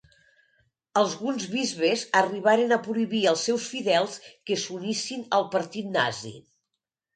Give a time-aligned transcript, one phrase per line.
[1.01, 6.37] Alguns bisbes arribaren a prohibir als seus fidels que s'unissin al Partit Nazi.